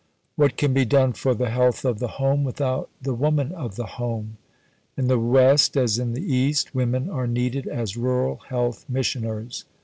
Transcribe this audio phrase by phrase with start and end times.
[0.35, 3.85] What can be done for the health of the home without the woman of the
[3.85, 4.37] home?
[4.97, 9.65] In the West, as in the East, women are needed as Rural Health Missioners.